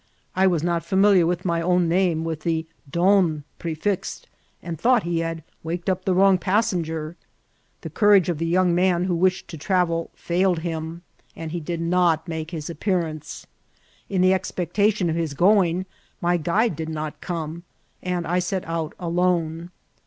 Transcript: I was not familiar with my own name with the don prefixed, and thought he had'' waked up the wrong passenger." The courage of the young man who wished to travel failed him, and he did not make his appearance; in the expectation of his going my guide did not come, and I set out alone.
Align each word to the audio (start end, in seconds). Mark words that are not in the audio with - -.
I 0.35 0.47
was 0.47 0.63
not 0.63 0.83
familiar 0.83 1.27
with 1.27 1.45
my 1.45 1.61
own 1.61 1.87
name 1.87 2.23
with 2.23 2.39
the 2.39 2.65
don 2.89 3.43
prefixed, 3.59 4.25
and 4.63 4.79
thought 4.81 5.03
he 5.03 5.19
had'' 5.19 5.43
waked 5.63 5.91
up 5.91 6.05
the 6.05 6.15
wrong 6.15 6.39
passenger." 6.39 7.15
The 7.81 7.91
courage 7.91 8.27
of 8.27 8.39
the 8.39 8.47
young 8.47 8.73
man 8.73 9.03
who 9.03 9.13
wished 9.13 9.47
to 9.49 9.59
travel 9.59 10.09
failed 10.15 10.57
him, 10.61 11.03
and 11.35 11.51
he 11.51 11.59
did 11.59 11.81
not 11.81 12.27
make 12.27 12.49
his 12.49 12.67
appearance; 12.67 13.45
in 14.09 14.21
the 14.21 14.33
expectation 14.33 15.07
of 15.07 15.15
his 15.15 15.35
going 15.35 15.85
my 16.19 16.35
guide 16.35 16.75
did 16.75 16.89
not 16.89 17.21
come, 17.21 17.61
and 18.01 18.25
I 18.25 18.39
set 18.39 18.65
out 18.67 18.95
alone. 18.99 19.69